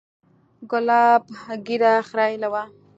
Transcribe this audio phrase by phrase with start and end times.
[0.71, 1.23] ګلاب
[1.65, 2.63] ږيره خرييلې وه.